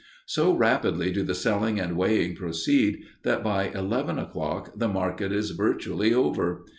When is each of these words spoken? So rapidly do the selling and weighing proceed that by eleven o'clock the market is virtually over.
So 0.25 0.51
rapidly 0.57 1.11
do 1.11 1.21
the 1.21 1.35
selling 1.35 1.79
and 1.79 1.95
weighing 1.95 2.35
proceed 2.35 3.03
that 3.21 3.43
by 3.43 3.65
eleven 3.67 4.17
o'clock 4.17 4.71
the 4.75 4.87
market 4.89 5.31
is 5.31 5.51
virtually 5.51 6.11
over. 6.11 6.65